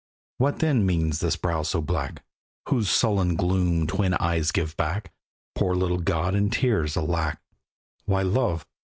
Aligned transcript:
What 0.39 0.57
then 0.57 0.83
means 0.83 1.19
this 1.19 1.35
brow 1.35 1.61
so 1.61 1.79
black, 1.79 2.23
Whose 2.69 2.89
sullen 2.89 3.35
gloom 3.35 3.85
twin 3.85 4.15
eyes 4.15 4.51
give 4.51 4.75
back, 4.75 5.13
Poor 5.53 5.75
little 5.75 5.99
god 5.99 6.33
in 6.33 6.49
tears, 6.49 6.97
alack! 6.97 7.37
Why 8.05 8.23
love! 8.23 8.65